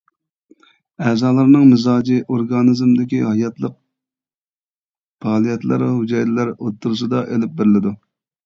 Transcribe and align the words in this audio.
ئەزالارنىڭ 1.09 1.67
مىزاجى 1.73 2.17
ئورگانىزمىدىكى 2.21 3.19
ھاياتلىق 3.25 3.77
پائالىيەتلەر 5.27 5.87
ھۈجەيرىلەر 5.91 6.53
ئوتتۇرىسىدا 6.57 7.25
ئېلىپ 7.31 7.55
بېرىلىدۇ. 7.61 7.95